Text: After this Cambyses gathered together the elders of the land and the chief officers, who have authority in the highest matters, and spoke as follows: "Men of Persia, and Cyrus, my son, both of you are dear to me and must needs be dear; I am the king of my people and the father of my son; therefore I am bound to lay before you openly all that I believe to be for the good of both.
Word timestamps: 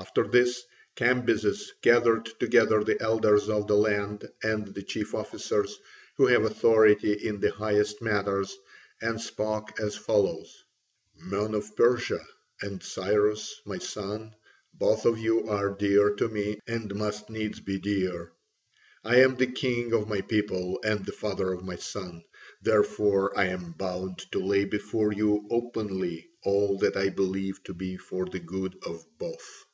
After 0.00 0.28
this 0.28 0.62
Cambyses 0.94 1.72
gathered 1.82 2.26
together 2.38 2.84
the 2.84 3.02
elders 3.02 3.48
of 3.48 3.66
the 3.66 3.74
land 3.76 4.28
and 4.44 4.64
the 4.68 4.84
chief 4.84 5.12
officers, 5.12 5.76
who 6.16 6.26
have 6.28 6.44
authority 6.44 7.14
in 7.14 7.40
the 7.40 7.50
highest 7.50 8.00
matters, 8.00 8.56
and 9.02 9.20
spoke 9.20 9.80
as 9.80 9.96
follows: 9.96 10.62
"Men 11.16 11.52
of 11.52 11.74
Persia, 11.74 12.24
and 12.62 12.80
Cyrus, 12.80 13.60
my 13.66 13.78
son, 13.78 14.36
both 14.72 15.04
of 15.04 15.18
you 15.18 15.48
are 15.48 15.70
dear 15.70 16.10
to 16.14 16.28
me 16.28 16.60
and 16.68 16.94
must 16.94 17.28
needs 17.28 17.58
be 17.58 17.76
dear; 17.80 18.30
I 19.02 19.16
am 19.16 19.34
the 19.34 19.48
king 19.48 19.92
of 19.94 20.06
my 20.08 20.20
people 20.20 20.78
and 20.84 21.04
the 21.04 21.12
father 21.12 21.52
of 21.52 21.64
my 21.64 21.76
son; 21.76 22.22
therefore 22.62 23.36
I 23.36 23.46
am 23.46 23.72
bound 23.72 24.18
to 24.30 24.38
lay 24.38 24.64
before 24.64 25.12
you 25.12 25.44
openly 25.50 26.28
all 26.44 26.78
that 26.78 26.96
I 26.96 27.08
believe 27.08 27.60
to 27.64 27.74
be 27.74 27.96
for 27.96 28.26
the 28.26 28.40
good 28.40 28.76
of 28.86 29.04
both. 29.18 29.64